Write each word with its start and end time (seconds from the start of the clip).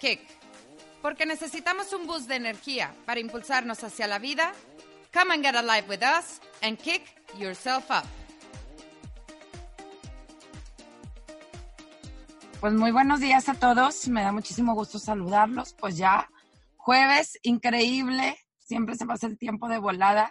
Kick. 0.00 0.20
Porque 1.02 1.26
necesitamos 1.26 1.92
un 1.92 2.06
boost 2.06 2.28
de 2.28 2.36
energía 2.36 2.94
para 3.06 3.20
impulsarnos 3.20 3.84
hacia 3.84 4.06
la 4.06 4.18
vida. 4.18 4.52
Come 5.12 5.34
and 5.34 5.44
get 5.44 5.54
alive 5.54 5.86
with 5.88 6.02
us 6.02 6.40
and 6.62 6.78
kick 6.78 7.02
yourself 7.38 7.90
up. 7.90 8.04
Pues 12.60 12.74
muy 12.74 12.92
buenos 12.92 13.20
días 13.20 13.48
a 13.48 13.54
todos. 13.54 14.06
Me 14.08 14.22
da 14.22 14.32
muchísimo 14.32 14.74
gusto 14.74 14.98
saludarlos. 14.98 15.74
Pues 15.74 15.96
ya 15.96 16.28
jueves, 16.76 17.38
increíble. 17.42 18.36
Siempre 18.58 18.96
se 18.96 19.06
pasa 19.06 19.26
el 19.26 19.38
tiempo 19.38 19.68
de 19.68 19.78
volada 19.78 20.30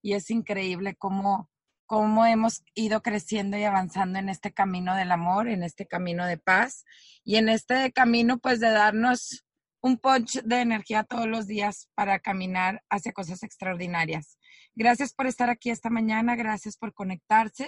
y 0.00 0.14
es 0.14 0.30
increíble 0.30 0.94
cómo, 0.96 1.50
cómo 1.88 2.26
hemos 2.26 2.62
ido 2.74 3.02
creciendo 3.02 3.56
y 3.56 3.64
avanzando 3.64 4.18
en 4.18 4.28
este 4.28 4.52
camino 4.52 4.94
del 4.94 5.10
amor, 5.10 5.48
en 5.48 5.62
este 5.62 5.86
camino 5.86 6.26
de 6.26 6.36
paz 6.36 6.84
y 7.24 7.36
en 7.36 7.48
este 7.48 7.90
camino 7.92 8.38
pues 8.38 8.60
de 8.60 8.70
darnos 8.70 9.46
un 9.80 9.96
punch 9.96 10.42
de 10.42 10.60
energía 10.60 11.02
todos 11.04 11.26
los 11.26 11.46
días 11.46 11.88
para 11.94 12.18
caminar 12.18 12.84
hacia 12.90 13.12
cosas 13.12 13.42
extraordinarias. 13.42 14.38
Gracias 14.74 15.14
por 15.14 15.26
estar 15.26 15.48
aquí 15.48 15.70
esta 15.70 15.88
mañana, 15.88 16.36
gracias 16.36 16.76
por 16.76 16.92
conectarse 16.92 17.66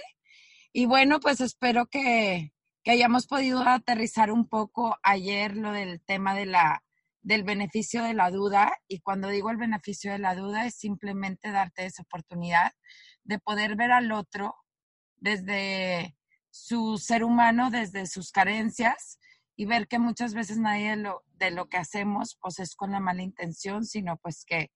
y 0.71 0.85
bueno, 0.85 1.19
pues 1.19 1.41
espero 1.41 1.87
que, 1.87 2.53
hayamos 2.85 3.25
podido 3.25 3.61
aterrizar 3.67 4.31
un 4.31 4.47
poco 4.47 4.97
ayer 5.01 5.55
lo 5.55 5.71
del 5.71 6.01
tema 6.01 6.35
de 6.35 6.45
la 6.45 6.83
del 7.23 7.43
beneficio 7.43 8.03
de 8.03 8.15
la 8.15 8.31
duda 8.31 8.71
y 8.87 9.01
cuando 9.01 9.27
digo 9.27 9.51
el 9.51 9.57
beneficio 9.57 10.11
de 10.11 10.17
la 10.17 10.33
duda 10.33 10.65
es 10.65 10.75
simplemente 10.75 11.51
darte 11.51 11.85
esa 11.85 12.01
oportunidad 12.01 12.71
de 13.23 13.39
poder 13.39 13.75
ver 13.75 13.91
al 13.91 14.11
otro 14.11 14.55
desde 15.17 16.17
su 16.49 16.97
ser 16.97 17.23
humano, 17.23 17.71
desde 17.71 18.05
sus 18.07 18.31
carencias 18.31 19.19
y 19.55 19.65
ver 19.65 19.87
que 19.87 19.99
muchas 19.99 20.33
veces 20.33 20.57
nadie 20.57 20.91
de 20.91 20.95
lo, 20.97 21.23
de 21.33 21.51
lo 21.51 21.69
que 21.69 21.77
hacemos 21.77 22.37
pues 22.41 22.59
es 22.59 22.75
con 22.75 22.91
la 22.91 22.99
mala 22.99 23.21
intención, 23.21 23.85
sino 23.85 24.17
pues 24.17 24.43
que 24.45 24.71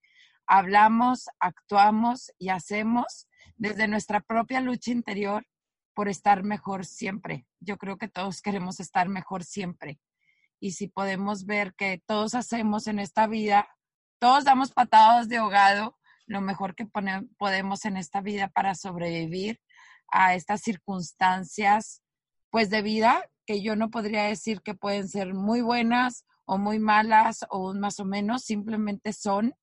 hablamos, 0.48 1.26
actuamos 1.40 2.32
y 2.38 2.50
hacemos 2.50 3.28
desde 3.58 3.88
nuestra 3.88 4.22
propia 4.22 4.62
lucha 4.62 4.92
interior 4.92 5.46
por 5.94 6.10
estar 6.10 6.44
mejor 6.44 6.86
siempre. 6.86 7.48
Yo 7.60 7.78
creo 7.78 7.98
que 7.98 8.08
todos 8.08 8.42
queremos 8.42 8.80
estar 8.80 9.10
mejor 9.10 9.44
siempre 9.44 10.00
y 10.60 10.72
si 10.72 10.88
podemos 10.88 11.46
ver 11.46 11.74
que 11.76 12.02
todos 12.06 12.34
hacemos 12.34 12.88
en 12.88 13.00
esta 13.00 13.28
vida, 13.28 13.68
todos 14.20 14.46
damos 14.46 14.72
patadas 14.72 15.28
de 15.30 15.38
ahogado, 15.38 15.98
lo 16.28 16.42
mejor 16.42 16.76
que 16.76 16.88
podemos 17.38 17.86
en 17.86 17.98
esta 17.98 18.22
vida 18.22 18.48
para 18.48 18.76
sobrevivir 18.76 19.60
a 20.12 20.36
estas 20.36 20.62
circunstancias, 20.62 22.02
pues 22.50 22.70
de 22.70 22.82
vida, 22.82 23.30
que 23.46 23.62
yo 23.62 23.76
no 23.76 23.90
podría 23.90 24.24
decir 24.24 24.62
que 24.62 24.74
pueden 24.74 25.08
ser 25.08 25.34
muy 25.34 25.62
buenas 25.62 26.26
o 26.46 26.58
muy 26.58 26.80
malas 26.80 27.46
o 27.50 27.74
más 27.74 28.00
o 28.00 28.06
menos, 28.06 28.44
simplemente 28.44 29.14
son, 29.14 29.54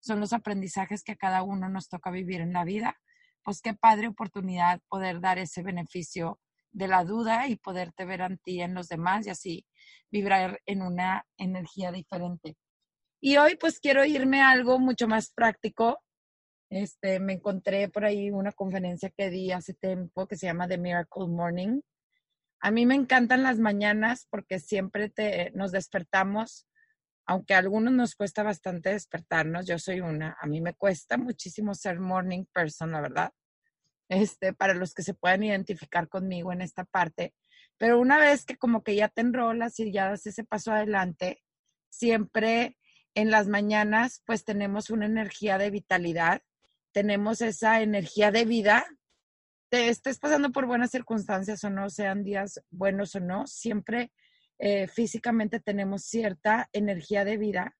son 0.00 0.20
los 0.20 0.32
aprendizajes 0.32 1.02
que 1.02 1.12
a 1.12 1.16
cada 1.16 1.42
uno 1.42 1.68
nos 1.68 1.88
toca 1.88 2.10
vivir 2.10 2.40
en 2.40 2.52
la 2.52 2.64
vida. 2.64 2.98
Pues 3.42 3.60
qué 3.60 3.74
padre 3.74 4.08
oportunidad 4.08 4.80
poder 4.88 5.20
dar 5.20 5.38
ese 5.38 5.62
beneficio 5.62 6.40
de 6.70 6.88
la 6.88 7.04
duda 7.04 7.48
y 7.48 7.56
poderte 7.56 8.04
ver 8.04 8.20
en 8.20 8.38
ti 8.38 8.60
en 8.60 8.74
los 8.74 8.88
demás 8.88 9.26
y 9.26 9.30
así 9.30 9.66
vibrar 10.10 10.60
en 10.66 10.82
una 10.82 11.26
energía 11.36 11.92
diferente. 11.92 12.56
Y 13.20 13.36
hoy 13.36 13.56
pues 13.56 13.80
quiero 13.80 14.04
irme 14.04 14.42
a 14.42 14.50
algo 14.50 14.78
mucho 14.78 15.08
más 15.08 15.32
práctico. 15.32 15.98
Este, 16.70 17.18
me 17.20 17.34
encontré 17.34 17.88
por 17.88 18.04
ahí 18.04 18.30
una 18.30 18.52
conferencia 18.52 19.10
que 19.10 19.30
di 19.30 19.52
hace 19.52 19.74
tiempo 19.74 20.26
que 20.26 20.36
se 20.36 20.46
llama 20.46 20.68
The 20.68 20.78
Miracle 20.78 21.26
Morning. 21.28 21.80
A 22.60 22.70
mí 22.70 22.86
me 22.86 22.94
encantan 22.94 23.42
las 23.42 23.58
mañanas 23.58 24.26
porque 24.30 24.58
siempre 24.58 25.08
te, 25.08 25.50
nos 25.52 25.72
despertamos, 25.72 26.66
aunque 27.26 27.54
a 27.54 27.58
algunos 27.58 27.92
nos 27.92 28.14
cuesta 28.14 28.42
bastante 28.42 28.90
despertarnos, 28.90 29.66
yo 29.66 29.78
soy 29.78 30.00
una, 30.00 30.36
a 30.40 30.46
mí 30.46 30.60
me 30.60 30.74
cuesta 30.74 31.16
muchísimo 31.16 31.74
ser 31.74 32.00
morning 32.00 32.44
person, 32.52 32.90
la 32.92 33.00
verdad 33.00 33.32
este, 34.08 34.52
para 34.52 34.74
los 34.74 34.94
que 34.94 35.02
se 35.02 35.14
puedan 35.14 35.42
identificar 35.42 36.08
conmigo 36.08 36.52
en 36.52 36.62
esta 36.62 36.84
parte. 36.84 37.34
Pero 37.76 38.00
una 38.00 38.18
vez 38.18 38.44
que 38.44 38.56
como 38.56 38.82
que 38.82 38.96
ya 38.96 39.08
te 39.08 39.20
enrolas 39.20 39.78
y 39.80 39.92
ya 39.92 40.08
das 40.08 40.26
ese 40.26 40.44
paso 40.44 40.72
adelante, 40.72 41.42
siempre 41.90 42.76
en 43.14 43.30
las 43.30 43.48
mañanas 43.48 44.22
pues 44.26 44.44
tenemos 44.44 44.90
una 44.90 45.06
energía 45.06 45.58
de 45.58 45.70
vitalidad, 45.70 46.42
tenemos 46.92 47.40
esa 47.40 47.80
energía 47.80 48.30
de 48.30 48.44
vida. 48.44 48.86
Te 49.70 49.88
estés 49.88 50.18
pasando 50.18 50.50
por 50.50 50.66
buenas 50.66 50.90
circunstancias 50.90 51.62
o 51.64 51.70
no, 51.70 51.90
sean 51.90 52.24
días 52.24 52.60
buenos 52.70 53.14
o 53.14 53.20
no, 53.20 53.46
siempre 53.46 54.10
eh, 54.58 54.88
físicamente 54.88 55.60
tenemos 55.60 56.02
cierta 56.04 56.68
energía 56.72 57.24
de 57.24 57.36
vida 57.36 57.76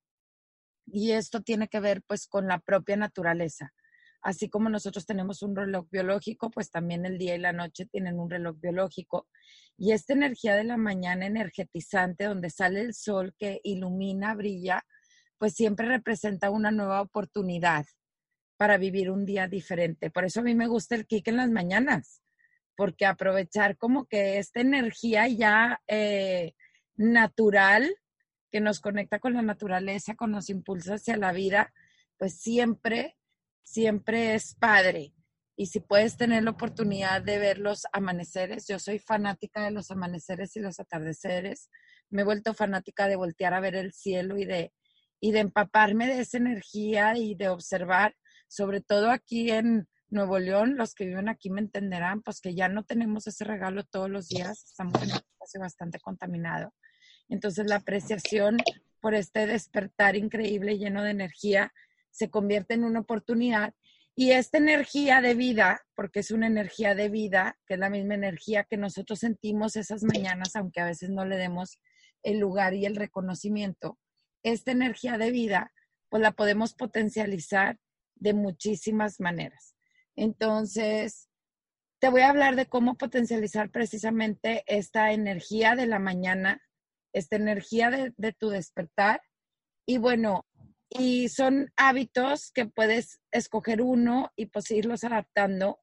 y 0.86 1.12
esto 1.12 1.42
tiene 1.42 1.69
que 1.69 1.80
ver 1.80 2.02
pues 2.06 2.26
con 2.26 2.46
la 2.46 2.60
propia 2.60 2.96
naturaleza. 2.96 3.72
Así 4.20 4.48
como 4.48 4.69
nosotros 4.69 5.06
tenemos 5.06 5.42
un 5.42 5.54
reloj 5.54 5.86
biológico, 5.90 6.50
pues 6.50 6.70
también 6.70 7.06
el 7.06 7.19
día 7.19 7.34
y 7.36 7.38
la 7.38 7.52
noche 7.52 7.86
tienen 7.86 8.19
un 8.19 8.28
reloj 8.28 8.58
biológico. 8.60 9.28
Y 9.76 9.92
esta 9.92 10.12
energía 10.12 10.54
de 10.56 10.64
la 10.64 10.76
mañana 10.76 11.26
energetizante, 11.26 12.25
donde 12.25 12.50
sale 12.50 12.80
el 12.80 12.94
sol 12.94 13.34
que 13.38 13.60
ilumina, 13.62 14.34
brilla, 14.34 14.84
pues 15.38 15.54
siempre 15.54 15.86
representa 15.86 16.50
una 16.50 16.72
nueva 16.72 17.00
oportunidad 17.00 17.86
para 18.58 18.76
vivir 18.76 19.10
un 19.10 19.24
día 19.24 19.48
diferente. 19.48 20.10
Por 20.10 20.26
eso 20.26 20.41
a 20.41 20.42
mí 20.42 20.54
me 20.54 20.66
gusta 20.66 20.94
el 20.94 21.06
kick 21.06 21.28
en 21.28 21.38
las 21.38 21.48
mañanas, 21.48 22.22
porque 22.76 23.06
aprovechar 23.06 23.78
como 23.78 24.04
que 24.04 24.36
esta 24.36 24.60
energía 24.60 25.26
ya 25.28 25.80
eh, 25.86 26.52
natural 26.96 27.88
que 28.52 28.60
nos 28.60 28.80
conecta 28.80 29.19
con 29.19 29.32
la 29.32 29.42
naturaleza, 29.42 30.14
con 30.14 30.32
los 30.32 30.50
impulsos 30.50 30.92
hacia 30.92 31.16
la 31.16 31.32
vida, 31.32 31.72
pues 32.19 32.38
siempre 32.38 33.14
siempre 33.69 34.34
es 34.34 34.54
padre. 34.54 35.12
Y 35.56 35.66
si 35.66 35.80
puedes 35.80 36.16
tener 36.16 36.44
la 36.44 36.52
oportunidad 36.52 37.20
de 37.20 37.38
ver 37.38 37.58
los 37.58 37.86
amaneceres, 37.92 38.66
yo 38.69 38.78
soy 38.78 38.98
fanática 38.98 39.64
de 39.64 39.72
los 39.72 39.90
amaneceres 39.90 40.54
y 40.56 40.60
los 40.60 40.78
atardeceres. 40.78 41.69
Me 42.10 42.22
he 42.22 42.25
vuelto 42.25 42.54
fanática 42.54 43.08
de 43.08 43.16
voltear 43.16 43.54
a 43.54 43.60
ver 43.60 43.75
el 43.75 43.92
cielo 43.92 44.38
y 44.38 44.44
de, 44.44 44.72
y 45.20 45.32
de 45.32 45.40
empaparme 45.40 46.06
de 46.06 46.20
esa 46.20 46.38
energía 46.38 47.16
y 47.16 47.34
de 47.34 47.48
observar, 47.48 48.14
sobre 48.48 48.81
todo 48.81 49.10
aquí 49.10 49.50
en 49.50 49.88
Nuevo 50.10 50.38
León, 50.38 50.76
los 50.76 50.94
que 50.94 51.06
viven 51.06 51.28
aquí 51.28 51.50
me 51.50 51.60
entenderán, 51.60 52.22
pues 52.22 52.41
que 52.41 52.54
ya 52.54 52.69
no 52.69 52.84
tenemos 52.84 53.26
ese 53.26 53.44
regalo 53.44 53.84
todos 53.84 54.09
los 54.09 54.28
días, 54.28 54.64
estamos 54.64 54.94
en 55.03 55.10
un 55.10 55.16
espacio 55.16 55.60
bastante 55.60 56.00
contaminado. 56.00 56.72
Entonces 57.28 57.66
la 57.66 57.76
apreciación 57.76 58.56
por 59.00 59.14
este 59.14 59.47
despertar 59.47 60.16
increíble, 60.16 60.78
lleno 60.78 61.03
de 61.03 61.10
energía, 61.10 61.72
se 62.10 62.31
convierte 62.31 62.75
en 62.75 62.84
una 62.84 63.00
oportunidad 63.00 63.75
y 64.16 64.32
esta 64.32 64.58
energía 64.58 65.20
de 65.20 65.34
vida, 65.34 65.82
porque 65.94 66.20
es 66.20 66.32
una 66.32 66.49
energía 66.49 66.96
de 66.96 67.08
vida, 67.08 67.56
que 67.67 67.75
es 67.75 67.81
la 67.81 67.90
misma 67.90 68.14
energía 68.14 68.64
que 68.64 68.76
nosotros 68.76 69.20
sentimos 69.20 69.76
esas 69.76 70.02
mañanas, 70.02 70.56
aunque 70.56 70.81
a 70.81 70.87
veces 70.87 71.11
no 71.11 71.25
le 71.25 71.37
demos 71.37 71.78
el 72.25 72.40
lugar 72.40 72.75
y 72.75 72.84
el 72.84 72.96
reconocimiento, 72.96 73.96
esta 74.43 74.72
energía 74.72 75.19
de 75.19 75.31
vida, 75.31 75.72
pues 76.08 76.20
la 76.20 76.32
podemos 76.32 76.75
potencializar 76.75 77.78
de 78.20 78.35
muchísimas 78.35 79.20
maneras. 79.20 79.75
Entonces, 80.17 81.29
te 82.00 82.09
voy 82.09 82.23
a 82.23 82.31
hablar 82.31 82.56
de 82.56 82.67
cómo 82.67 82.97
potencializar 82.97 83.70
precisamente 83.70 84.65
esta 84.67 85.12
energía 85.12 85.75
de 85.75 85.87
la 85.87 85.99
mañana, 85.99 86.62
esta 87.12 87.37
energía 87.37 87.91
de, 87.91 88.12
de 88.17 88.32
tu 88.32 88.50
despertar. 88.50 89.23
Y 89.87 89.99
bueno, 89.99 90.47
y 90.91 91.29
son 91.29 91.73
hábitos 91.76 92.50
que 92.53 92.67
puedes 92.67 93.20
escoger 93.31 93.82
uno 93.82 94.32
y 94.37 94.47
pues 94.47 94.70
irlos 94.70 95.05
adaptando. 95.05 95.81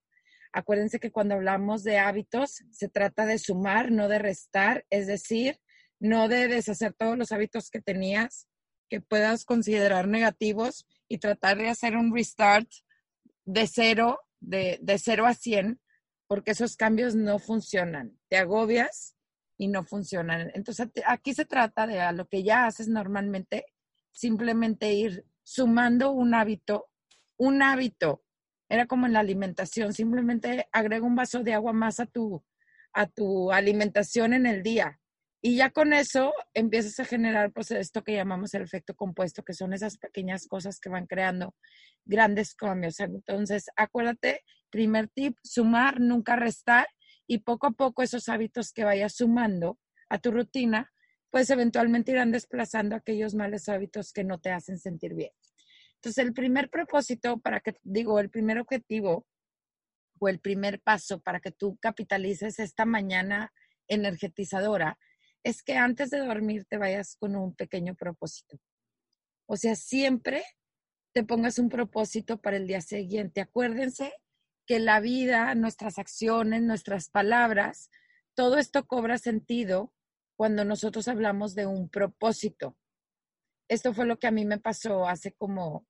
Acuérdense 0.52 1.00
que 1.00 1.12
cuando 1.12 1.36
hablamos 1.36 1.84
de 1.84 2.00
hábitos 2.00 2.64
se 2.72 2.90
trata 2.90 3.26
de 3.26 3.38
sumar, 3.38 3.92
no 3.92 4.08
de 4.08 4.20
restar, 4.20 4.86
es 4.90 5.06
decir, 5.06 5.60
no 6.00 6.28
de 6.28 6.48
deshacer 6.48 6.94
todos 6.94 7.18
los 7.18 7.32
hábitos 7.32 7.70
que 7.70 7.82
tenías 7.82 8.48
que 8.90 9.02
puedas 9.02 9.46
considerar 9.46 10.08
negativos 10.08 10.86
y 11.08 11.18
tratar 11.18 11.58
de 11.58 11.70
hacer 11.70 11.96
un 11.96 12.14
restart 12.14 12.70
de 13.46 13.68
cero 13.68 14.20
de, 14.40 14.80
de 14.82 14.98
0 14.98 15.26
a 15.26 15.34
100, 15.34 15.80
porque 16.28 16.52
esos 16.52 16.76
cambios 16.76 17.16
no 17.16 17.40
funcionan. 17.40 18.18
Te 18.30 18.38
agobias 18.38 19.16
y 19.58 19.68
no 19.68 19.84
funcionan. 19.84 20.52
Entonces, 20.54 20.90
aquí 21.06 21.34
se 21.34 21.46
trata 21.46 21.88
de 21.88 22.00
a 22.00 22.12
lo 22.12 22.28
que 22.28 22.44
ya 22.44 22.66
haces 22.66 22.88
normalmente, 22.88 23.66
simplemente 24.12 24.94
ir 24.94 25.26
sumando 25.44 26.12
un 26.12 26.34
hábito, 26.34 26.90
un 27.38 27.62
hábito. 27.62 28.24
Era 28.68 28.88
como 28.88 29.06
en 29.06 29.14
la 29.14 29.20
alimentación, 29.20 29.94
simplemente 29.94 30.68
agrega 30.72 31.06
un 31.06 31.16
vaso 31.16 31.44
de 31.44 31.54
agua 31.54 31.74
más 31.74 32.00
a 32.00 32.06
tu, 32.06 32.44
a 32.94 33.08
tu 33.08 33.52
alimentación 33.52 34.34
en 34.34 34.46
el 34.46 34.64
día. 34.64 35.00
Y 35.48 35.58
ya 35.58 35.70
con 35.70 35.94
eso 35.94 36.34
empiezas 36.56 37.00
a 37.00 37.06
generar 37.06 37.54
pues 37.54 37.70
esto 37.70 38.04
que 38.04 38.16
llamamos 38.16 38.56
el 38.56 38.64
efecto 38.64 38.96
compuesto, 38.96 39.44
que 39.44 39.54
son 39.54 39.74
esas 39.74 40.00
pequeñas 40.00 40.48
cosas 40.48 40.80
que 40.80 40.90
van 40.90 41.06
creando 41.06 41.54
grandes 42.04 42.56
cambios. 42.56 43.00
Entonces, 43.00 43.66
acuérdate, 43.76 44.44
primer 44.72 45.08
tip, 45.08 45.38
sumar, 45.44 46.00
nunca 46.00 46.36
restar 46.36 46.88
y 47.28 47.42
poco 47.42 47.68
a 47.68 47.72
poco 47.74 48.02
esos 48.02 48.28
hábitos 48.28 48.74
que 48.74 48.86
vayas 48.86 49.18
sumando 49.18 49.78
a 50.10 50.18
tu 50.18 50.32
rutina, 50.32 50.92
pues 51.30 51.52
eventualmente 51.52 52.14
irán 52.14 52.32
desplazando 52.32 52.96
aquellos 52.96 53.36
malos 53.36 53.70
hábitos 53.70 54.14
que 54.14 54.24
no 54.24 54.40
te 54.40 54.50
hacen 54.50 54.80
sentir 54.80 55.14
bien. 55.14 55.30
Entonces, 55.98 56.26
el 56.26 56.34
primer 56.34 56.72
propósito 56.72 57.38
para 57.38 57.60
que, 57.60 57.76
digo, 57.84 58.20
el 58.20 58.32
primer 58.32 58.58
objetivo 58.58 59.28
o 60.20 60.28
el 60.28 60.40
primer 60.40 60.82
paso 60.82 61.20
para 61.20 61.40
que 61.40 61.52
tú 61.52 61.78
capitalices 61.80 62.58
esta 62.58 62.86
mañana 62.86 63.54
energetizadora 63.88 64.98
es 65.46 65.62
que 65.62 65.78
antes 65.78 66.10
de 66.10 66.18
dormir 66.18 66.66
te 66.66 66.80
vayas 66.80 67.18
con 67.18 67.36
un 67.36 67.54
pequeño 67.54 67.94
propósito. 67.94 68.58
O 69.46 69.56
sea, 69.56 69.76
siempre 69.76 70.44
te 71.14 71.24
pongas 71.24 71.60
un 71.60 71.70
propósito 71.70 72.42
para 72.42 72.58
el 72.58 72.66
día 72.66 72.82
siguiente. 72.82 73.42
Acuérdense 73.42 74.12
que 74.66 74.80
la 74.80 75.00
vida, 75.00 75.54
nuestras 75.54 76.00
acciones, 76.00 76.64
nuestras 76.64 77.10
palabras, 77.10 77.92
todo 78.34 78.58
esto 78.58 78.88
cobra 78.88 79.20
sentido 79.20 79.94
cuando 80.36 80.66
nosotros 80.66 81.08
hablamos 81.08 81.54
de 81.54 81.68
un 81.68 81.90
propósito. 81.90 82.76
Esto 83.68 83.94
fue 83.94 84.08
lo 84.08 84.18
que 84.18 84.26
a 84.26 84.32
mí 84.32 84.46
me 84.46 84.58
pasó 84.58 85.08
hace 85.08 85.32
como 85.32 85.86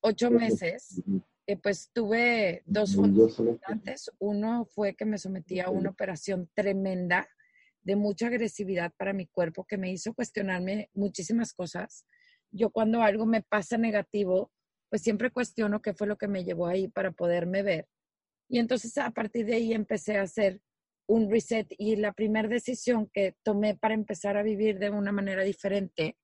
ocho 0.00 0.30
meses. 0.30 1.02
que 1.44 1.56
pues 1.56 1.90
tuve 1.92 2.62
dos 2.66 2.94
fondos 2.94 3.36
importantes. 3.40 4.12
Uno 4.20 4.64
fue 4.64 4.94
que 4.94 5.04
me 5.04 5.18
sometí 5.18 5.58
a 5.58 5.70
una 5.70 5.90
operación 5.90 6.48
tremenda 6.54 7.28
de 7.82 7.96
mucha 7.96 8.28
agresividad 8.28 8.92
para 8.96 9.12
mi 9.12 9.26
cuerpo 9.26 9.64
que 9.64 9.76
me 9.76 9.90
hizo 9.90 10.14
cuestionarme 10.14 10.90
muchísimas 10.94 11.52
cosas. 11.52 12.06
Yo 12.50 12.70
cuando 12.70 13.02
algo 13.02 13.26
me 13.26 13.42
pasa 13.42 13.76
negativo, 13.76 14.52
pues 14.88 15.02
siempre 15.02 15.30
cuestiono 15.30 15.82
qué 15.82 15.94
fue 15.94 16.06
lo 16.06 16.16
que 16.16 16.28
me 16.28 16.44
llevó 16.44 16.66
ahí 16.66 16.88
para 16.88 17.12
poderme 17.12 17.62
ver. 17.62 17.88
Y 18.48 18.58
entonces 18.58 18.96
a 18.98 19.10
partir 19.10 19.46
de 19.46 19.54
ahí 19.54 19.72
empecé 19.72 20.18
a 20.18 20.22
hacer 20.22 20.60
un 21.06 21.30
reset 21.30 21.66
y 21.78 21.96
la 21.96 22.12
primera 22.12 22.48
decisión 22.48 23.08
que 23.12 23.34
tomé 23.42 23.76
para 23.76 23.94
empezar 23.94 24.36
a 24.36 24.42
vivir 24.42 24.78
de 24.78 24.90
una 24.90 25.12
manera 25.12 25.42
diferente 25.42 26.16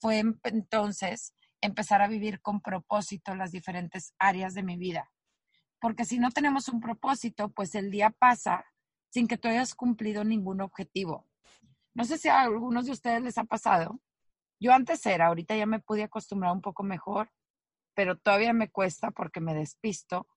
fue 0.00 0.22
entonces 0.44 1.34
empezar 1.60 2.02
a 2.02 2.08
vivir 2.08 2.40
con 2.40 2.60
propósito 2.60 3.34
las 3.34 3.52
diferentes 3.52 4.14
áreas 4.18 4.54
de 4.54 4.62
mi 4.62 4.76
vida. 4.76 5.10
Porque 5.80 6.04
si 6.04 6.18
no 6.18 6.30
tenemos 6.30 6.68
un 6.68 6.80
propósito, 6.80 7.50
pues 7.50 7.74
el 7.74 7.90
día 7.90 8.10
pasa 8.10 8.64
sin 9.16 9.28
que 9.28 9.38
tú 9.38 9.48
hayas 9.48 9.74
cumplido 9.74 10.24
ningún 10.24 10.60
objetivo. 10.60 11.26
No 11.94 12.04
sé 12.04 12.18
si 12.18 12.28
a 12.28 12.42
algunos 12.42 12.84
de 12.84 12.92
ustedes 12.92 13.22
les 13.22 13.38
ha 13.38 13.44
pasado. 13.44 13.98
Yo 14.60 14.74
antes 14.74 15.06
era, 15.06 15.28
ahorita 15.28 15.56
ya 15.56 15.64
me 15.64 15.80
pude 15.80 16.02
acostumbrar 16.02 16.52
un 16.52 16.60
poco 16.60 16.82
mejor, 16.82 17.32
pero 17.94 18.18
todavía 18.18 18.52
me 18.52 18.68
cuesta 18.68 19.12
porque 19.12 19.40
me 19.40 19.54
despisto. 19.54 20.28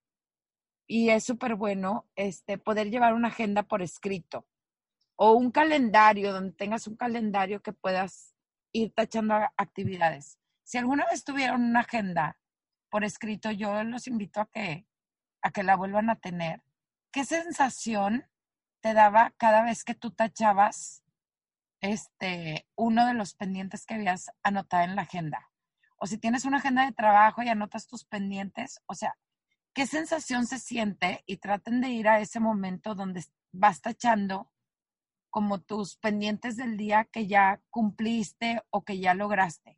Y 0.88 1.10
es 1.10 1.26
súper 1.26 1.56
bueno 1.56 2.08
este, 2.16 2.58
poder 2.58 2.90
llevar 2.90 3.16
una 3.16 3.28
agenda 3.28 3.64
por 3.64 3.81
escrito 3.81 4.48
o 5.18 5.34
un 5.34 5.52
calendario, 5.52 6.31
donde 6.31 6.54
tengas 6.54 6.88
un 6.88 6.96
calendario 6.96 7.62
que 7.62 7.74
puedas 7.74 8.34
ir 8.72 8.94
tachando 8.94 9.36
actividades. 9.58 10.40
Si 10.64 10.78
alguna 10.78 11.06
vez 11.12 11.26
tuvieron 11.26 11.64
una 11.64 11.81
agenda 11.81 12.40
por 12.90 13.04
escrito, 13.04 13.52
yo 13.52 13.84
los 13.84 14.08
invito 14.08 14.40
a 14.40 14.46
que, 14.46 14.88
a 15.42 15.52
que 15.52 15.64
la 15.64 15.76
vuelvan 15.76 16.10
a 16.10 16.16
tener. 16.16 16.64
¿Qué 17.12 17.26
sensación 17.26 18.24
te 18.81 18.94
daba 18.94 19.34
cada 19.38 19.64
vez 19.64 19.84
que 19.84 19.96
tú 19.96 20.12
tachabas 20.12 21.04
este, 21.81 22.68
uno 22.76 23.06
de 23.06 23.14
los 23.14 23.34
pendientes 23.34 23.86
que 23.86 23.96
habías 23.96 24.31
anotado 24.44 24.84
en 24.84 24.96
la 24.96 25.04
agenda. 25.04 25.50
O 25.98 26.08
si 26.08 26.18
tienes 26.18 26.46
una 26.46 26.58
agenda 26.58 26.86
de 26.86 26.94
trabajo 26.94 27.42
y 27.42 27.50
anotas 27.50 27.88
tus 27.88 28.06
pendientes, 28.06 28.81
o 28.86 28.96
sea, 28.96 29.18
¿qué 29.74 29.86
sensación 29.86 30.46
se 30.46 30.60
siente? 30.60 31.24
Y 31.26 31.38
traten 31.38 31.81
de 31.81 31.90
ir 31.90 32.08
a 32.08 32.20
ese 32.20 32.40
momento 32.40 32.96
donde 32.96 33.24
vas 33.52 33.81
tachando 33.81 34.52
como 35.30 35.60
tus 35.62 35.98
pendientes 35.98 36.58
del 36.58 36.78
día 36.78 37.06
que 37.06 37.28
ya 37.28 37.62
cumpliste 37.70 38.64
o 38.72 38.84
que 38.84 39.00
ya 39.00 39.14
lograste. 39.14 39.78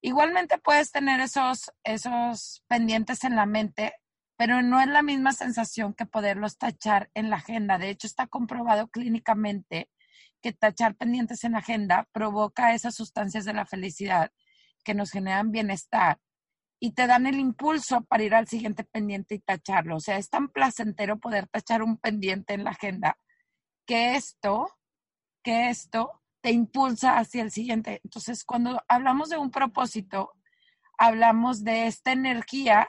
Igualmente 0.00 0.58
puedes 0.58 0.90
tener 0.90 1.20
esos, 1.20 1.72
esos 1.84 2.64
pendientes 2.66 3.22
en 3.24 3.36
la 3.36 3.46
mente 3.46 3.94
pero 4.42 4.60
no 4.60 4.80
es 4.80 4.88
la 4.88 5.02
misma 5.02 5.30
sensación 5.30 5.94
que 5.94 6.04
poderlos 6.04 6.58
tachar 6.58 7.12
en 7.14 7.30
la 7.30 7.36
agenda. 7.36 7.78
De 7.78 7.90
hecho, 7.90 8.08
está 8.08 8.26
comprobado 8.26 8.88
clínicamente 8.88 9.88
que 10.40 10.52
tachar 10.52 10.96
pendientes 10.96 11.44
en 11.44 11.52
la 11.52 11.58
agenda 11.58 12.08
provoca 12.10 12.74
esas 12.74 12.96
sustancias 12.96 13.44
de 13.44 13.52
la 13.52 13.66
felicidad 13.66 14.32
que 14.82 14.94
nos 14.94 15.12
generan 15.12 15.52
bienestar 15.52 16.18
y 16.80 16.90
te 16.90 17.06
dan 17.06 17.26
el 17.26 17.38
impulso 17.38 18.02
para 18.02 18.24
ir 18.24 18.34
al 18.34 18.48
siguiente 18.48 18.82
pendiente 18.82 19.36
y 19.36 19.38
tacharlo. 19.38 19.94
O 19.94 20.00
sea, 20.00 20.16
es 20.16 20.28
tan 20.28 20.48
placentero 20.48 21.20
poder 21.20 21.46
tachar 21.46 21.84
un 21.84 21.96
pendiente 21.96 22.54
en 22.54 22.64
la 22.64 22.70
agenda 22.70 23.16
que 23.86 24.16
esto, 24.16 24.66
que 25.44 25.70
esto 25.70 26.20
te 26.40 26.50
impulsa 26.50 27.16
hacia 27.16 27.44
el 27.44 27.52
siguiente. 27.52 28.00
Entonces, 28.02 28.42
cuando 28.42 28.82
hablamos 28.88 29.28
de 29.28 29.38
un 29.38 29.52
propósito, 29.52 30.32
hablamos 30.98 31.62
de 31.62 31.86
esta 31.86 32.10
energía 32.10 32.88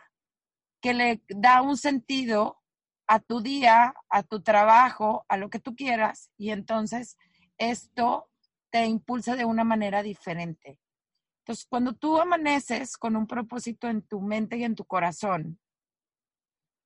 que 0.84 0.94
le 0.94 1.24
da 1.30 1.62
un 1.62 1.78
sentido 1.78 2.62
a 3.08 3.20
tu 3.22 3.40
día, 3.40 3.96
a 4.10 4.22
tu 4.22 4.44
trabajo, 4.44 5.26
a 5.30 5.38
lo 5.38 5.50
que 5.50 5.60
tú 5.60 5.76
quieras, 5.78 6.30
y 6.38 6.52
entonces 6.52 7.18
esto 7.58 8.30
te 8.70 8.86
impulsa 8.86 9.38
de 9.38 9.46
una 9.46 9.64
manera 9.64 10.04
diferente. 10.04 10.78
Entonces, 11.40 11.66
cuando 11.70 11.94
tú 11.94 12.20
amaneces 12.20 12.98
con 12.98 13.16
un 13.16 13.28
propósito 13.28 13.88
en 13.88 14.02
tu 14.02 14.20
mente 14.20 14.58
y 14.58 14.66
en 14.66 14.76
tu 14.76 14.84
corazón, 14.84 15.58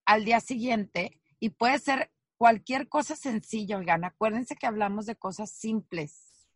al 0.06 0.26
día 0.26 0.42
siguiente, 0.42 1.20
y 1.40 1.50
puede 1.50 1.80
ser 1.80 2.12
cualquier 2.38 2.89
cosa 2.89 3.16
sencilla, 3.16 3.77
oigan, 3.77 4.04
acuérdense 4.04 4.56
que 4.56 4.68
hablamos 4.68 5.08
de 5.08 5.16
cosas 5.16 5.50
simples, 5.50 6.48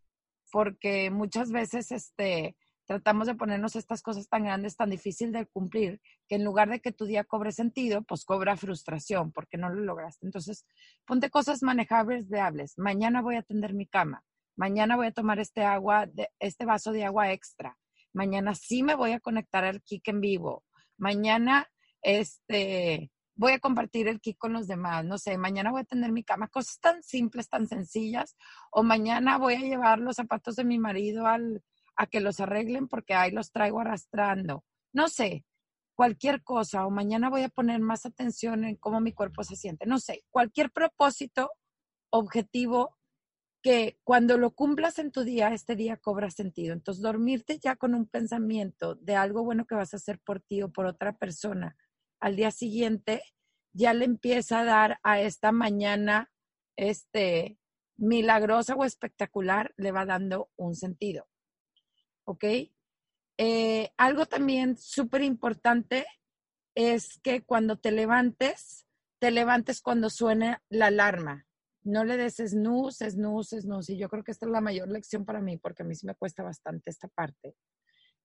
porque 0.51 1.09
muchas 1.09 1.51
veces 1.51 1.91
este, 1.91 2.55
tratamos 2.91 3.25
de 3.25 3.35
ponernos 3.35 3.77
estas 3.77 4.01
cosas 4.01 4.27
tan 4.27 4.43
grandes, 4.43 4.75
tan 4.75 4.89
difícil 4.89 5.31
de 5.31 5.45
cumplir, 5.45 6.01
que 6.27 6.35
en 6.35 6.43
lugar 6.43 6.69
de 6.69 6.81
que 6.81 6.91
tu 6.91 7.05
día 7.05 7.23
cobre 7.23 7.53
sentido, 7.53 8.01
pues 8.01 8.25
cobra 8.25 8.57
frustración 8.57 9.31
porque 9.31 9.57
no 9.57 9.69
lo 9.69 9.81
lograste. 9.81 10.25
Entonces, 10.25 10.65
ponte 11.05 11.29
cosas 11.29 11.63
manejables, 11.63 12.25
hables. 12.33 12.77
Mañana 12.77 13.21
voy 13.21 13.37
a 13.37 13.43
tender 13.43 13.73
mi 13.73 13.87
cama. 13.87 14.25
Mañana 14.57 14.97
voy 14.97 15.07
a 15.07 15.13
tomar 15.13 15.39
este 15.39 15.63
agua, 15.63 16.09
este 16.39 16.65
vaso 16.65 16.91
de 16.91 17.05
agua 17.05 17.31
extra. 17.31 17.77
Mañana 18.11 18.55
sí 18.55 18.83
me 18.83 18.95
voy 18.95 19.13
a 19.13 19.21
conectar 19.21 19.63
al 19.63 19.81
Kik 19.81 20.09
en 20.09 20.19
vivo. 20.19 20.65
Mañana, 20.97 21.71
este, 22.01 23.09
voy 23.35 23.53
a 23.53 23.59
compartir 23.59 24.09
el 24.09 24.19
Kik 24.19 24.37
con 24.37 24.51
los 24.51 24.67
demás. 24.67 25.05
No 25.05 25.17
sé, 25.17 25.37
mañana 25.37 25.71
voy 25.71 25.81
a 25.81 25.85
tender 25.85 26.11
mi 26.11 26.25
cama. 26.25 26.49
Cosas 26.49 26.77
tan 26.81 27.01
simples, 27.03 27.47
tan 27.47 27.67
sencillas. 27.69 28.35
O 28.69 28.83
mañana 28.83 29.37
voy 29.37 29.53
a 29.53 29.59
llevar 29.59 29.99
los 29.99 30.17
zapatos 30.17 30.57
de 30.57 30.65
mi 30.65 30.77
marido 30.77 31.25
al, 31.25 31.63
a 32.01 32.07
que 32.07 32.19
los 32.19 32.39
arreglen 32.39 32.87
porque 32.87 33.13
ahí 33.13 33.29
los 33.29 33.51
traigo 33.51 33.79
arrastrando. 33.79 34.65
No 34.91 35.07
sé, 35.07 35.45
cualquier 35.93 36.41
cosa, 36.41 36.87
o 36.87 36.89
mañana 36.89 37.29
voy 37.29 37.43
a 37.43 37.49
poner 37.49 37.79
más 37.79 38.07
atención 38.07 38.63
en 38.63 38.75
cómo 38.75 38.99
mi 38.99 39.13
cuerpo 39.13 39.43
se 39.43 39.55
siente. 39.55 39.85
No 39.85 39.99
sé, 39.99 40.23
cualquier 40.31 40.71
propósito, 40.71 41.51
objetivo, 42.09 42.97
que 43.61 43.99
cuando 44.03 44.39
lo 44.39 44.49
cumplas 44.49 44.97
en 44.97 45.11
tu 45.11 45.23
día, 45.23 45.53
este 45.53 45.75
día 45.75 45.95
cobra 45.95 46.31
sentido. 46.31 46.73
Entonces, 46.73 47.03
dormirte 47.03 47.59
ya 47.59 47.75
con 47.75 47.93
un 47.93 48.07
pensamiento 48.07 48.95
de 48.95 49.15
algo 49.15 49.43
bueno 49.43 49.65
que 49.65 49.75
vas 49.75 49.93
a 49.93 49.97
hacer 49.97 50.19
por 50.19 50.41
ti 50.41 50.63
o 50.63 50.71
por 50.71 50.87
otra 50.87 51.13
persona 51.13 51.77
al 52.19 52.35
día 52.35 52.49
siguiente, 52.49 53.21
ya 53.73 53.93
le 53.93 54.05
empieza 54.05 54.61
a 54.61 54.65
dar 54.65 54.99
a 55.03 55.21
esta 55.21 55.51
mañana, 55.51 56.31
este, 56.75 57.59
milagrosa 57.95 58.73
o 58.73 58.85
espectacular, 58.85 59.71
le 59.77 59.91
va 59.91 60.07
dando 60.07 60.49
un 60.55 60.73
sentido. 60.73 61.27
¿Ok? 62.25 62.45
Eh, 63.37 63.91
algo 63.97 64.25
también 64.25 64.77
súper 64.77 65.21
importante 65.21 66.05
es 66.75 67.19
que 67.19 67.43
cuando 67.43 67.77
te 67.77 67.91
levantes, 67.91 68.87
te 69.19 69.31
levantes 69.31 69.81
cuando 69.81 70.09
suene 70.09 70.57
la 70.69 70.87
alarma. 70.87 71.47
No 71.83 72.03
le 72.03 72.17
des 72.17 72.35
snooze, 72.35 73.11
snooze, 73.11 73.61
snooze. 73.61 73.93
Y 73.93 73.97
yo 73.97 74.09
creo 74.09 74.23
que 74.23 74.31
esta 74.31 74.45
es 74.45 74.51
la 74.51 74.61
mayor 74.61 74.89
lección 74.89 75.25
para 75.25 75.41
mí, 75.41 75.57
porque 75.57 75.83
a 75.83 75.85
mí 75.85 75.95
sí 75.95 76.05
me 76.05 76.15
cuesta 76.15 76.43
bastante 76.43 76.89
esta 76.89 77.07
parte. 77.07 77.55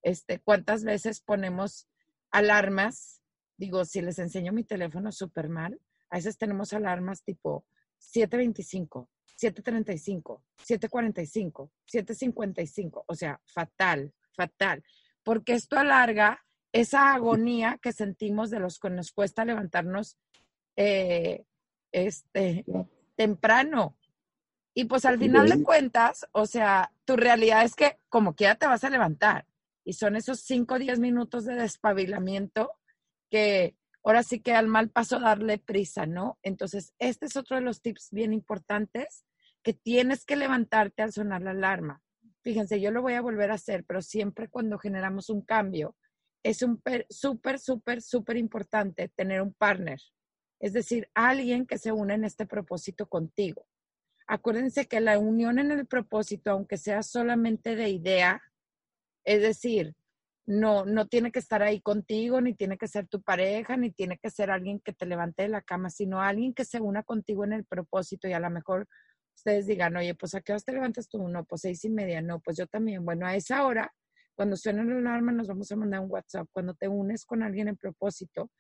Este, 0.03 0.41
¿Cuántas 0.41 0.85
veces 0.85 1.21
ponemos 1.23 1.89
alarmas 2.31 3.23
digo, 3.57 3.85
si 3.85 4.01
les 4.03 4.19
enseño 4.19 4.53
mi 4.53 4.65
teléfono 4.65 5.13
súper 5.13 5.49
mal, 5.49 5.81
a 6.11 6.17
veces 6.17 6.39
tenemos 6.39 6.73
alarmas 6.73 7.23
tipo 7.23 7.67
725, 7.99 9.09
735, 9.37 10.43
745, 10.57 11.71
755, 11.87 13.05
o 13.07 13.15
sea, 13.15 13.41
fatal, 13.45 14.13
fatal, 14.33 14.83
porque 15.23 15.53
esto 15.55 15.79
alarga 15.79 16.45
esa 16.73 17.15
agonía 17.15 17.79
que 17.81 17.93
sentimos 17.93 18.51
de 18.51 18.61
los 18.61 18.79
que 18.79 18.91
nos 18.91 19.13
cuesta 19.13 19.45
levantarnos 19.45 20.19
eh, 20.77 21.45
este, 21.93 22.65
temprano. 23.15 23.97
Y 24.75 24.85
pues 24.85 25.07
al 25.07 25.19
final 25.19 25.49
de 25.49 25.63
cuentas, 25.63 26.27
o 26.33 26.45
sea, 26.45 26.93
tu 27.07 27.17
realidad 27.17 27.65
es 27.65 27.75
que 27.75 27.99
como 28.11 28.35
quiera 28.35 28.57
te 28.57 28.67
vas 28.67 28.85
a 28.85 28.91
levantar. 28.91 29.47
Y 29.85 29.95
son 29.95 30.17
esos 30.17 30.41
5 30.41 30.75
o 30.75 30.79
10 30.79 30.99
minutos 30.99 31.47
de 31.47 31.55
despabilamiento 31.55 32.73
que 33.31 33.75
ahora 34.07 34.23
sí 34.23 34.39
que 34.41 34.53
al 34.53 34.69
mal 34.69 34.89
paso 34.89 35.19
darle 35.19 35.59
prisa, 35.59 36.07
¿no? 36.07 36.39
Entonces, 36.43 36.95
este 37.01 37.27
es 37.27 37.37
otro 37.37 37.57
de 37.57 37.63
los 37.63 37.83
tips 37.83 38.11
bien 38.13 38.33
importantes 38.33 39.25
que 39.65 39.73
tienes 39.73 40.25
que 40.25 40.37
levantarte 40.37 41.03
al 41.03 41.13
sonar 41.13 41.43
la 41.43 41.51
alarma. 41.51 42.01
Fíjense, 42.43 42.81
yo 42.81 42.93
lo 42.93 43.03
voy 43.03 43.15
a 43.15 43.21
volver 43.21 43.51
a 43.51 43.55
hacer, 43.55 43.85
pero 43.85 44.01
siempre 44.03 44.49
cuando 44.49 44.79
generamos 44.79 45.29
un 45.29 45.43
cambio, 45.43 45.97
es 46.45 46.59
súper, 46.59 47.05
súper, 47.11 48.01
súper 48.01 48.37
importante 48.37 49.09
tener 49.09 49.43
un 49.43 49.53
partner. 49.53 49.99
Es 50.61 50.73
decir, 50.73 51.11
alguien 51.15 51.67
que 51.67 51.77
se 51.77 51.91
une 51.91 52.15
en 52.15 52.25
este 52.25 52.47
propósito 52.47 53.09
contigo. 53.09 53.67
Acuérdense 54.29 54.87
que 54.87 55.01
la 55.01 55.19
unión 55.19 55.59
en 55.59 55.73
el 55.73 55.87
propósito, 55.87 56.53
aunque 56.53 56.77
sea 56.77 57.03
solamente 57.03 57.75
de 57.75 57.89
idea, 57.89 58.41
es 59.25 59.43
decir, 59.43 59.97
no, 60.47 60.85
no 60.85 61.09
tiene 61.09 61.33
que 61.33 61.41
estar 61.41 61.63
ahí 61.63 61.81
contigo, 61.81 62.41
ni 62.41 62.55
tiene 62.55 62.79
que 62.79 62.87
ser 62.87 63.09
tu 63.09 63.21
pareja, 63.21 63.77
ni 63.77 63.91
tiene 63.91 64.19
que 64.19 64.31
ser 64.31 64.51
alguien 64.51 64.81
que 64.81 64.93
te 64.93 65.05
levante 65.07 65.43
de 65.43 65.49
la 65.49 65.61
cama, 65.61 65.91
sino 65.91 66.23
alguien 66.23 66.55
que 66.55 66.65
se 66.65 66.81
una 66.81 67.03
contigo 67.03 67.45
en 67.45 67.53
el 67.53 67.65
propósito 67.65 68.29
y 68.29 68.33
a 68.33 68.41
lo 68.41 68.51
mejor 68.51 68.87
ustedes 69.35 69.67
digan, 69.67 69.97
oye, 69.97 70.15
pues 70.15 70.35
a 70.35 70.41
qué 70.41 70.53
hora 70.53 70.61
te 70.61 70.73
levantas 70.73 71.09
tú? 71.09 71.29
No, 71.29 71.45
pues 71.45 71.63
seis 71.63 71.85
y 71.85 71.91
media, 71.91 72.23
no, 72.23 72.41
pues 72.41 72.57
yo 72.57 72.67
también. 72.67 73.05
Bueno, 73.05 73.27
a 73.27 73.35
esa 73.35 73.67
hora, 73.67 73.93
cuando 74.35 74.57
suena 74.57 74.85
la 74.85 74.97
alarma, 74.97 75.33
nos 75.33 75.49
vamos 75.49 75.71
a 75.73 75.77
mandar 75.77 76.01
un 76.01 76.11
WhatsApp. 76.11 76.49
Cuando 76.53 76.75
te 76.75 76.89
unes 76.89 77.25
con 77.25 77.43
alguien 77.43 77.69
en 77.69 77.77
propósito, 77.77 78.51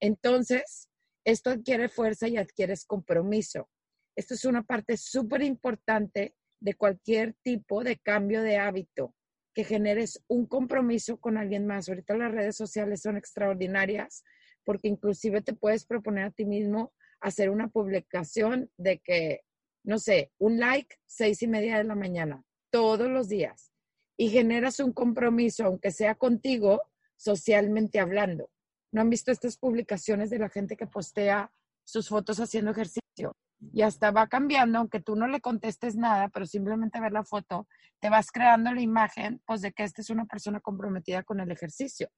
entonces 0.00 0.88
esto 1.24 1.50
adquiere 1.50 1.88
fuerza 1.88 2.28
y 2.28 2.36
adquieres 2.36 2.84
compromiso. 2.84 3.68
Esto 4.16 4.34
es 4.34 4.44
una 4.44 4.62
parte 4.62 4.96
súper 4.96 5.42
importante 5.42 6.34
de 6.60 6.74
cualquier 6.74 7.34
tipo 7.42 7.82
de 7.82 7.96
cambio 7.98 8.42
de 8.42 8.58
hábito, 8.58 9.14
que 9.54 9.64
generes 9.64 10.22
un 10.28 10.46
compromiso 10.46 11.18
con 11.18 11.36
alguien 11.36 11.66
más. 11.66 11.88
Ahorita 11.88 12.16
las 12.16 12.32
redes 12.32 12.56
sociales 12.56 13.02
son 13.02 13.16
extraordinarias 13.16 14.24
porque 14.64 14.88
inclusive 14.88 15.42
te 15.42 15.54
puedes 15.54 15.84
proponer 15.84 16.24
a 16.24 16.30
ti 16.30 16.44
mismo 16.44 16.92
hacer 17.20 17.50
una 17.50 17.68
publicación 17.68 18.70
de 18.76 18.98
que, 18.98 19.42
no 19.84 19.98
sé, 19.98 20.32
un 20.38 20.58
like 20.58 20.96
seis 21.06 21.42
y 21.42 21.48
media 21.48 21.78
de 21.78 21.84
la 21.84 21.94
mañana, 21.94 22.44
todos 22.70 23.08
los 23.08 23.28
días. 23.28 23.72
Y 24.16 24.28
generas 24.30 24.80
un 24.80 24.92
compromiso, 24.92 25.64
aunque 25.64 25.90
sea 25.90 26.14
contigo, 26.14 26.82
socialmente 27.16 28.00
hablando. 28.00 28.50
¿No 28.92 29.00
han 29.00 29.10
visto 29.10 29.32
estas 29.32 29.56
publicaciones 29.56 30.30
de 30.30 30.38
la 30.38 30.48
gente 30.48 30.76
que 30.76 30.86
postea 30.86 31.52
sus 31.84 32.08
fotos 32.08 32.38
haciendo 32.40 32.72
ejercicio? 32.72 33.36
Y 33.72 33.82
hasta 33.82 34.10
va 34.10 34.26
cambiando, 34.26 34.78
aunque 34.78 35.00
tú 35.00 35.14
no 35.14 35.28
le 35.28 35.40
contestes 35.40 35.96
nada, 35.96 36.28
pero 36.28 36.46
simplemente 36.46 37.00
ver 37.00 37.12
la 37.12 37.24
foto, 37.24 37.68
te 38.00 38.10
vas 38.10 38.32
creando 38.32 38.72
la 38.72 38.80
imagen, 38.80 39.40
pues 39.46 39.60
de 39.60 39.72
que 39.72 39.84
esta 39.84 40.00
es 40.00 40.10
una 40.10 40.26
persona 40.26 40.60
comprometida 40.60 41.22
con 41.22 41.40
el 41.40 41.50
ejercicio. 41.50 42.10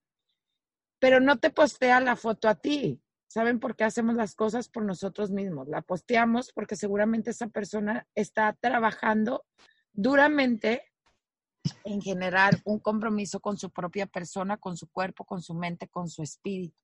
Pero 0.99 1.21
no 1.21 1.39
te 1.39 1.51
postea 1.51 2.01
la 2.01 2.17
foto 2.17 2.49
a 2.49 2.55
ti. 2.55 3.01
¿Saben 3.27 3.59
por 3.59 3.75
qué 3.77 3.85
hacemos 3.85 4.15
las 4.15 4.35
cosas 4.35 4.69
por 4.69 4.85
nosotros 4.85 5.31
mismos? 5.31 5.69
La 5.69 5.83
posteamos 5.83 6.53
porque 6.53 6.77
seguramente 6.77 7.31
esa 7.31 7.49
persona 7.49 8.07
está 8.15 8.53
trabajando 8.61 9.45
duramente 9.93 10.93
en 11.85 12.01
generar 12.01 12.61
un 12.65 12.79
compromiso 12.79 13.41
con 13.41 13.57
su 13.57 13.71
propia 13.71 14.07
persona, 14.07 14.57
con 14.57 14.77
su 14.77 14.89
cuerpo, 14.89 15.25
con 15.25 15.43
su 15.43 15.55
mente, 15.55 15.89
con 15.89 16.09
su 16.09 16.23
espíritu. 16.23 16.84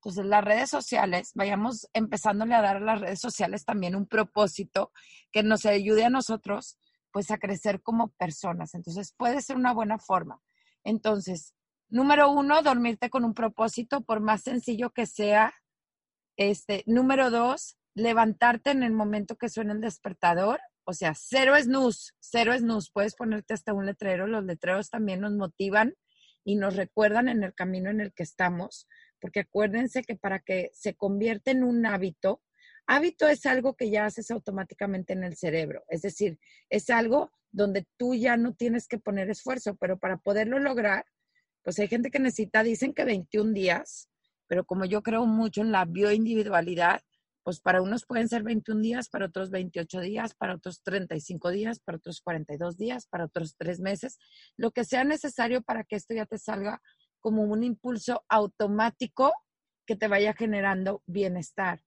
Entonces, 0.00 0.24
las 0.24 0.42
redes 0.42 0.70
sociales, 0.70 1.32
vayamos 1.34 1.86
empezándole 1.92 2.54
a 2.54 2.62
dar 2.62 2.76
a 2.78 2.80
las 2.80 3.02
redes 3.02 3.20
sociales 3.20 3.66
también 3.66 3.94
un 3.94 4.06
propósito 4.06 4.92
que 5.30 5.42
nos 5.42 5.66
ayude 5.66 6.06
a 6.06 6.10
nosotros, 6.10 6.78
pues, 7.12 7.30
a 7.30 7.36
crecer 7.36 7.82
como 7.82 8.08
personas. 8.12 8.74
Entonces, 8.74 9.12
puede 9.14 9.42
ser 9.42 9.56
una 9.56 9.74
buena 9.74 9.98
forma. 9.98 10.40
Entonces, 10.84 11.54
número 11.90 12.30
uno, 12.30 12.62
dormirte 12.62 13.10
con 13.10 13.26
un 13.26 13.34
propósito, 13.34 14.00
por 14.00 14.20
más 14.20 14.42
sencillo 14.42 14.88
que 14.90 15.04
sea. 15.04 15.52
Este, 16.38 16.82
número 16.86 17.30
dos, 17.30 17.76
levantarte 17.94 18.70
en 18.70 18.82
el 18.82 18.94
momento 18.94 19.36
que 19.36 19.50
suena 19.50 19.74
el 19.74 19.82
despertador. 19.82 20.60
O 20.84 20.94
sea, 20.94 21.12
cero 21.14 21.54
snooze, 21.60 22.12
cero 22.20 22.56
snooze. 22.56 22.88
Puedes 22.90 23.14
ponerte 23.14 23.52
hasta 23.52 23.74
un 23.74 23.84
letrero. 23.84 24.26
Los 24.26 24.44
letreros 24.44 24.88
también 24.88 25.20
nos 25.20 25.32
motivan 25.32 25.94
y 26.44 26.56
nos 26.56 26.76
recuerdan 26.76 27.28
en 27.28 27.42
el 27.42 27.54
camino 27.54 27.90
en 27.90 28.00
el 28.00 28.12
que 28.12 28.22
estamos 28.22 28.86
porque 29.20 29.40
acuérdense 29.40 30.02
que 30.02 30.16
para 30.16 30.40
que 30.40 30.70
se 30.72 30.94
convierta 30.94 31.50
en 31.50 31.62
un 31.62 31.86
hábito, 31.86 32.42
hábito 32.86 33.28
es 33.28 33.46
algo 33.46 33.76
que 33.76 33.90
ya 33.90 34.06
haces 34.06 34.30
automáticamente 34.30 35.12
en 35.12 35.22
el 35.22 35.36
cerebro, 35.36 35.84
es 35.88 36.02
decir, 36.02 36.38
es 36.70 36.90
algo 36.90 37.30
donde 37.52 37.86
tú 37.96 38.14
ya 38.14 38.36
no 38.36 38.54
tienes 38.54 38.88
que 38.88 38.98
poner 38.98 39.30
esfuerzo, 39.30 39.76
pero 39.76 39.98
para 39.98 40.16
poderlo 40.16 40.58
lograr, 40.58 41.04
pues 41.62 41.78
hay 41.78 41.88
gente 41.88 42.10
que 42.10 42.18
necesita, 42.18 42.62
dicen 42.62 42.94
que 42.94 43.04
21 43.04 43.52
días, 43.52 44.08
pero 44.46 44.64
como 44.64 44.84
yo 44.84 45.02
creo 45.02 45.26
mucho 45.26 45.60
en 45.60 45.72
la 45.72 45.84
bioindividualidad, 45.84 47.02
pues 47.50 47.58
para 47.58 47.82
unos 47.82 48.06
pueden 48.06 48.28
ser 48.28 48.44
21 48.44 48.80
días, 48.80 49.08
para 49.08 49.26
otros 49.26 49.50
28 49.50 50.02
días, 50.02 50.36
para 50.36 50.54
otros 50.54 50.84
35 50.84 51.50
días, 51.50 51.80
para 51.80 51.98
otros 51.98 52.20
42 52.20 52.76
días, 52.76 53.08
para 53.08 53.24
otros 53.24 53.56
3 53.56 53.80
meses, 53.80 54.20
lo 54.56 54.70
que 54.70 54.84
sea 54.84 55.02
necesario 55.02 55.60
para 55.60 55.82
que 55.82 55.96
esto 55.96 56.14
ya 56.14 56.26
te 56.26 56.38
salga 56.38 56.80
como 57.18 57.42
un 57.42 57.64
impulso 57.64 58.24
automático 58.28 59.32
que 59.84 59.96
te 59.96 60.06
vaya 60.06 60.32
generando 60.32 61.02
bienestar. 61.06 61.80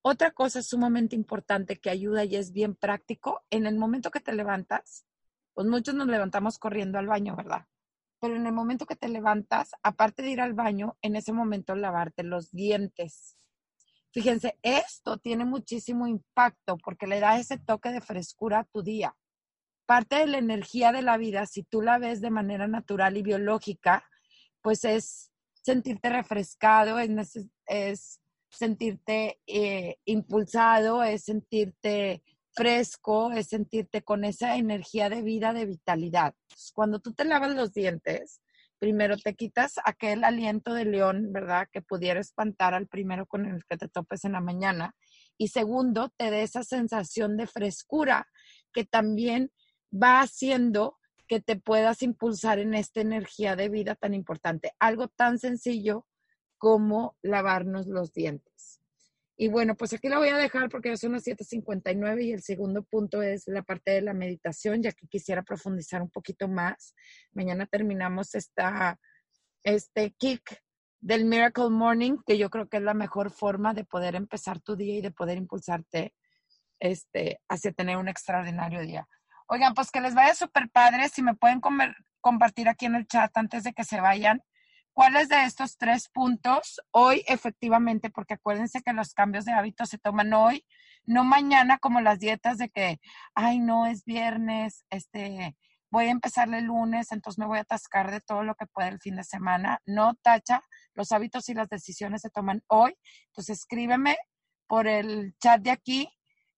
Otra 0.00 0.30
cosa 0.30 0.62
sumamente 0.62 1.16
importante 1.16 1.80
que 1.80 1.90
ayuda 1.90 2.22
y 2.22 2.36
es 2.36 2.52
bien 2.52 2.76
práctico, 2.76 3.42
en 3.50 3.66
el 3.66 3.76
momento 3.76 4.12
que 4.12 4.20
te 4.20 4.32
levantas, 4.32 5.06
pues 5.54 5.66
muchos 5.66 5.96
nos 5.96 6.06
levantamos 6.06 6.56
corriendo 6.60 7.00
al 7.00 7.08
baño, 7.08 7.34
¿verdad? 7.34 7.66
Pero 8.20 8.36
en 8.36 8.46
el 8.46 8.52
momento 8.52 8.86
que 8.86 8.94
te 8.94 9.08
levantas, 9.08 9.72
aparte 9.82 10.22
de 10.22 10.30
ir 10.30 10.40
al 10.40 10.52
baño, 10.52 10.96
en 11.02 11.16
ese 11.16 11.32
momento 11.32 11.74
lavarte 11.74 12.22
los 12.22 12.52
dientes. 12.52 13.39
Fíjense, 14.12 14.58
esto 14.62 15.18
tiene 15.18 15.44
muchísimo 15.44 16.06
impacto 16.06 16.76
porque 16.78 17.06
le 17.06 17.20
da 17.20 17.38
ese 17.38 17.58
toque 17.58 17.90
de 17.90 18.00
frescura 18.00 18.60
a 18.60 18.64
tu 18.64 18.82
día. 18.82 19.16
Parte 19.86 20.16
de 20.16 20.26
la 20.26 20.38
energía 20.38 20.92
de 20.92 21.02
la 21.02 21.16
vida, 21.16 21.46
si 21.46 21.62
tú 21.62 21.80
la 21.82 21.98
ves 21.98 22.20
de 22.20 22.30
manera 22.30 22.66
natural 22.66 23.16
y 23.16 23.22
biológica, 23.22 24.04
pues 24.62 24.84
es 24.84 25.30
sentirte 25.62 26.10
refrescado, 26.10 26.98
es, 26.98 28.20
sentirte 28.50 29.40
eh, 29.46 29.98
impulsado, 30.04 31.04
es 31.04 31.24
sentirte 31.24 32.22
fresco, 32.52 33.30
es 33.32 33.48
sentirte 33.48 34.02
con 34.02 34.24
esa 34.24 34.56
energía 34.56 35.08
de 35.08 35.22
vida, 35.22 35.52
de 35.52 35.66
vitalidad. 35.66 36.34
cuando 36.74 36.98
tú 36.98 37.12
te 37.12 37.24
lavas 37.24 37.54
los 37.54 37.72
dientes, 37.72 38.40
primero 38.80 39.16
te 39.16 39.34
quitas 39.34 39.74
aquel 39.84 40.24
aliento 40.24 40.74
de 40.74 40.86
león, 40.86 41.32
¿verdad? 41.32 41.68
Que 41.70 41.82
pudiera 41.82 42.18
espantar 42.18 42.74
al 42.74 42.88
primero 42.88 43.26
con 43.26 43.46
el 43.46 43.64
que 43.66 43.76
te 43.76 43.88
topes 43.88 44.24
en 44.24 44.32
la 44.32 44.40
mañana. 44.40 44.96
Y 45.38 45.48
segundo, 45.48 46.12
te 46.16 46.30
da 46.30 46.38
esa 46.38 46.64
sensación 46.64 47.36
de 47.36 47.46
frescura 47.46 48.26
que 48.72 48.84
también 48.84 49.52
va 49.92 50.20
haciendo 50.20 50.98
que 51.28 51.40
te 51.40 51.56
puedas 51.56 52.02
impulsar 52.02 52.58
en 52.58 52.74
esta 52.74 53.00
energía 53.00 53.54
de 53.54 53.68
vida 53.68 53.94
tan 53.94 54.14
importante. 54.14 54.72
Algo 54.80 55.08
tan 55.08 55.38
sencillo 55.38 56.06
como 56.58 57.16
lavarnos 57.22 57.86
los 57.86 58.12
dientes. 58.12 58.79
Y 59.42 59.48
bueno, 59.48 59.74
pues 59.74 59.94
aquí 59.94 60.10
la 60.10 60.18
voy 60.18 60.28
a 60.28 60.36
dejar 60.36 60.68
porque 60.68 60.90
ya 60.90 60.98
son 60.98 61.12
las 61.12 61.24
7.59 61.24 62.24
y 62.24 62.32
el 62.32 62.42
segundo 62.42 62.82
punto 62.82 63.22
es 63.22 63.44
la 63.46 63.62
parte 63.62 63.92
de 63.92 64.02
la 64.02 64.12
meditación, 64.12 64.82
ya 64.82 64.92
que 64.92 65.06
quisiera 65.06 65.42
profundizar 65.42 66.02
un 66.02 66.10
poquito 66.10 66.46
más. 66.46 66.94
Mañana 67.32 67.64
terminamos 67.64 68.34
esta, 68.34 68.98
este 69.62 70.10
kick 70.18 70.62
del 71.00 71.24
Miracle 71.24 71.70
Morning, 71.70 72.18
que 72.26 72.36
yo 72.36 72.50
creo 72.50 72.68
que 72.68 72.76
es 72.76 72.82
la 72.82 72.92
mejor 72.92 73.30
forma 73.30 73.72
de 73.72 73.84
poder 73.84 74.14
empezar 74.14 74.60
tu 74.60 74.76
día 74.76 74.98
y 74.98 75.00
de 75.00 75.10
poder 75.10 75.38
impulsarte 75.38 76.12
este, 76.78 77.40
hacia 77.48 77.72
tener 77.72 77.96
un 77.96 78.08
extraordinario 78.08 78.82
día. 78.82 79.08
Oigan, 79.46 79.72
pues 79.72 79.90
que 79.90 80.02
les 80.02 80.14
vaya 80.14 80.34
súper 80.34 80.68
padre. 80.68 81.08
Si 81.08 81.22
me 81.22 81.34
pueden 81.34 81.62
compartir 82.20 82.68
aquí 82.68 82.84
en 82.84 82.94
el 82.94 83.06
chat 83.06 83.34
antes 83.38 83.64
de 83.64 83.72
que 83.72 83.84
se 83.84 84.02
vayan, 84.02 84.42
¿cuáles 85.00 85.30
de 85.30 85.44
estos 85.46 85.78
tres 85.78 86.10
puntos 86.10 86.78
hoy 86.90 87.24
efectivamente? 87.26 88.10
Porque 88.10 88.34
acuérdense 88.34 88.82
que 88.82 88.92
los 88.92 89.14
cambios 89.14 89.46
de 89.46 89.52
hábitos 89.52 89.88
se 89.88 89.96
toman 89.96 90.34
hoy, 90.34 90.66
no 91.06 91.24
mañana 91.24 91.78
como 91.78 92.02
las 92.02 92.18
dietas 92.18 92.58
de 92.58 92.68
que, 92.68 93.00
ay, 93.34 93.60
no, 93.60 93.86
es 93.86 94.04
viernes, 94.04 94.84
este, 94.90 95.56
voy 95.90 96.04
a 96.04 96.10
empezarle 96.10 96.58
el 96.58 96.66
lunes, 96.66 97.12
entonces 97.12 97.38
me 97.38 97.46
voy 97.46 97.56
a 97.56 97.62
atascar 97.62 98.10
de 98.10 98.20
todo 98.20 98.42
lo 98.42 98.54
que 98.56 98.66
pueda 98.66 98.88
el 98.88 99.00
fin 99.00 99.16
de 99.16 99.24
semana. 99.24 99.80
No, 99.86 100.16
tacha, 100.16 100.60
los 100.92 101.12
hábitos 101.12 101.48
y 101.48 101.54
las 101.54 101.70
decisiones 101.70 102.20
se 102.20 102.28
toman 102.28 102.62
hoy. 102.66 102.94
Entonces 103.28 103.60
escríbeme 103.60 104.18
por 104.66 104.86
el 104.86 105.34
chat 105.38 105.62
de 105.62 105.70
aquí 105.70 106.12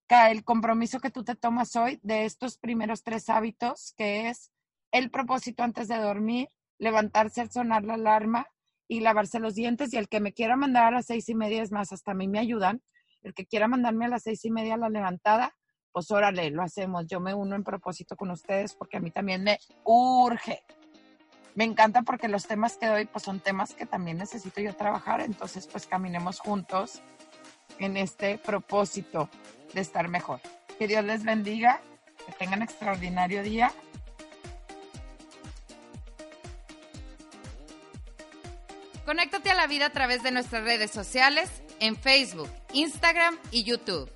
el 0.08 0.42
compromiso 0.42 0.98
que 0.98 1.12
tú 1.12 1.22
te 1.22 1.36
tomas 1.36 1.76
hoy 1.76 2.00
de 2.02 2.24
estos 2.24 2.58
primeros 2.58 3.04
tres 3.04 3.28
hábitos, 3.28 3.94
que 3.96 4.28
es 4.30 4.50
el 4.90 5.12
propósito 5.12 5.62
antes 5.62 5.86
de 5.86 5.96
dormir, 5.96 6.48
levantarse 6.82 7.40
al 7.40 7.50
sonar 7.50 7.84
la 7.84 7.94
alarma 7.94 8.48
y 8.88 9.00
lavarse 9.00 9.38
los 9.38 9.54
dientes. 9.54 9.94
Y 9.94 9.98
el 9.98 10.08
que 10.08 10.18
me 10.18 10.32
quiera 10.32 10.56
mandar 10.56 10.86
a 10.86 10.90
las 10.90 11.06
seis 11.06 11.28
y 11.28 11.34
media 11.34 11.62
es 11.62 11.70
más, 11.70 11.92
hasta 11.92 12.10
a 12.10 12.14
mí 12.14 12.26
me 12.26 12.40
ayudan. 12.40 12.82
El 13.22 13.34
que 13.34 13.46
quiera 13.46 13.68
mandarme 13.68 14.06
a 14.06 14.08
las 14.08 14.24
seis 14.24 14.44
y 14.44 14.50
media 14.50 14.76
la 14.76 14.88
levantada, 14.88 15.54
pues 15.92 16.10
órale, 16.10 16.50
lo 16.50 16.60
hacemos. 16.60 17.06
Yo 17.06 17.20
me 17.20 17.34
uno 17.34 17.54
en 17.54 17.62
propósito 17.62 18.16
con 18.16 18.32
ustedes 18.32 18.74
porque 18.74 18.96
a 18.96 19.00
mí 19.00 19.12
también 19.12 19.44
me 19.44 19.60
urge. 19.84 20.64
Me 21.54 21.62
encanta 21.62 22.02
porque 22.02 22.26
los 22.26 22.48
temas 22.48 22.76
que 22.76 22.86
doy 22.86 23.04
pues 23.04 23.22
son 23.22 23.38
temas 23.38 23.74
que 23.74 23.86
también 23.86 24.18
necesito 24.18 24.60
yo 24.60 24.74
trabajar, 24.74 25.20
entonces 25.20 25.68
pues 25.68 25.86
caminemos 25.86 26.40
juntos 26.40 27.00
en 27.78 27.96
este 27.96 28.38
propósito 28.38 29.28
de 29.72 29.82
estar 29.82 30.08
mejor. 30.08 30.40
Que 30.78 30.88
Dios 30.88 31.04
les 31.04 31.22
bendiga, 31.22 31.80
que 32.26 32.32
tengan 32.32 32.62
extraordinario 32.62 33.44
día. 33.44 33.70
Conéctate 39.04 39.50
a 39.50 39.54
la 39.54 39.66
vida 39.66 39.86
a 39.86 39.90
través 39.90 40.22
de 40.22 40.30
nuestras 40.30 40.62
redes 40.62 40.90
sociales 40.92 41.50
en 41.80 41.96
Facebook, 41.96 42.48
Instagram 42.72 43.36
y 43.50 43.64
YouTube. 43.64 44.08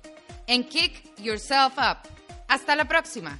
En 0.47 0.63
Kick 0.63 1.03
Yourself 1.17 1.73
Up. 1.77 1.97
Hasta 2.47 2.75
la 2.75 2.85
próxima. 2.85 3.37